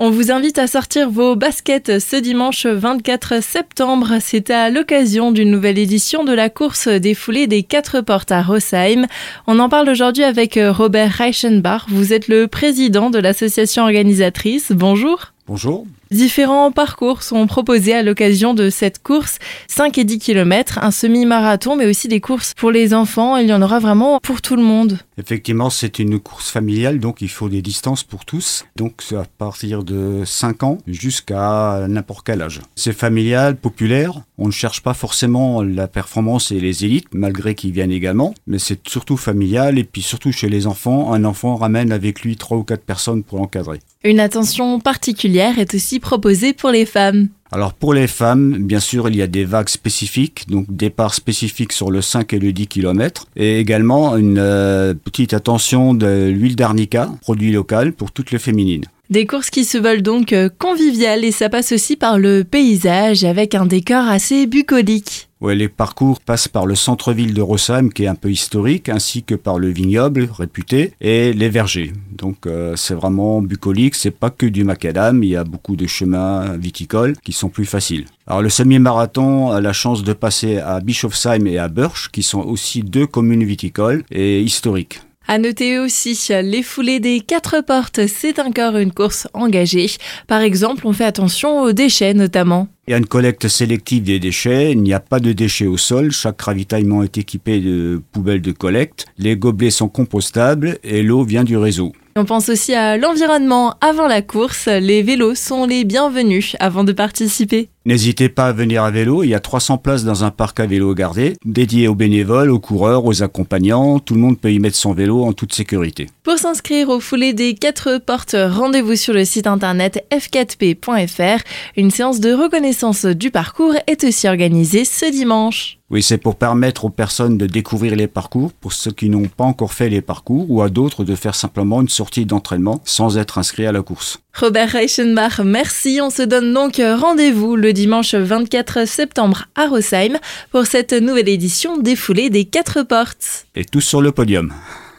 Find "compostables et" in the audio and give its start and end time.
99.90-101.02